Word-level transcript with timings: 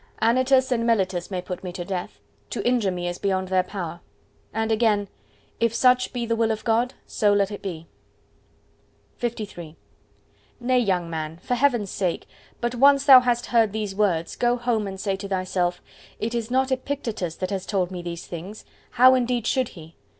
"Anytus 0.19 0.71
and 0.71 0.83
Melitus 0.83 1.29
may 1.29 1.43
put 1.43 1.63
me 1.63 1.71
to 1.73 1.85
death: 1.85 2.19
to 2.49 2.67
injure 2.67 2.89
me 2.89 3.07
is 3.07 3.19
beyond 3.19 3.49
their 3.49 3.61
power." 3.61 3.99
And 4.51 4.71
again:— 4.71 5.09
"If 5.59 5.75
such 5.75 6.11
be 6.11 6.25
the 6.25 6.35
will 6.35 6.49
of 6.49 6.63
God, 6.63 6.95
so 7.05 7.31
let 7.33 7.51
it 7.51 7.61
be." 7.61 7.85
LIII 9.21 9.75
Nay, 10.59 10.79
young 10.79 11.07
man, 11.07 11.37
for 11.43 11.53
heaven's 11.53 11.91
sake; 11.91 12.25
but 12.59 12.73
once 12.73 13.05
thou 13.05 13.19
hast 13.19 13.45
heard 13.45 13.73
these 13.73 13.93
words, 13.93 14.35
go 14.35 14.57
home 14.57 14.87
and 14.87 14.99
say 14.99 15.15
to 15.17 15.27
thyself:—"It 15.27 16.33
is 16.33 16.49
not 16.49 16.71
Epictetus 16.71 17.35
that 17.35 17.51
has 17.51 17.67
told 17.67 17.91
me 17.91 18.01
these 18.01 18.25
things: 18.25 18.65
how 18.93 19.13
indeed 19.13 19.45
should 19.45 19.67
he? 19.67 19.95